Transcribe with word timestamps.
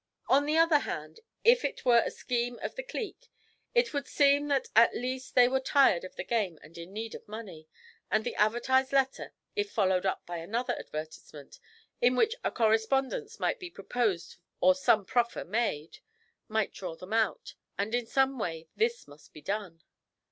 On 0.27 0.47
the 0.47 0.57
other 0.57 0.79
hand, 0.79 1.19
if 1.43 1.63
it 1.63 1.85
were 1.85 2.01
a 2.03 2.09
scheme 2.09 2.57
of 2.63 2.73
the 2.73 2.81
clique, 2.81 3.29
it 3.75 3.93
would 3.93 4.07
seem 4.07 4.47
that 4.47 4.67
at 4.75 4.95
least 4.95 5.35
they 5.35 5.47
were 5.47 5.59
tired 5.59 6.03
of 6.03 6.15
the 6.15 6.23
game 6.23 6.57
and 6.63 6.75
in 6.75 6.91
need 6.91 7.13
of 7.13 7.27
money; 7.27 7.67
and 8.09 8.23
the 8.23 8.33
advertised 8.33 8.91
letter, 8.91 9.35
if 9.55 9.71
followed 9.71 10.07
up 10.07 10.25
by 10.25 10.37
another 10.37 10.73
advertisement 10.75 11.59
in 12.01 12.15
which 12.15 12.33
a 12.43 12.49
correspondence 12.49 13.39
might 13.39 13.59
be 13.59 13.69
proposed 13.69 14.37
or 14.59 14.73
some 14.73 15.05
proffer 15.05 15.45
made 15.45 15.99
might 16.47 16.73
draw 16.73 16.95
them 16.95 17.13
out; 17.13 17.53
and 17.77 17.93
in 17.93 18.07
some 18.07 18.39
way 18.39 18.67
this 18.75 19.07
must 19.07 19.33
be 19.33 19.41
done. 19.43 19.83